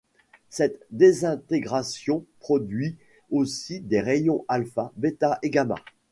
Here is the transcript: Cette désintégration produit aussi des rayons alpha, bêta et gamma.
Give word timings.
Cette 0.49 0.79
désintégration 0.89 2.25
produit 2.39 2.97
aussi 3.29 3.81
des 3.81 3.99
rayons 4.01 4.45
alpha, 4.47 4.91
bêta 4.95 5.37
et 5.43 5.51
gamma. 5.51 5.75